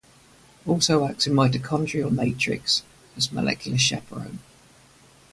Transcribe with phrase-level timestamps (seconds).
[0.65, 2.81] Also acts in mitochondrial matrix
[3.15, 4.39] as molecular chaperone.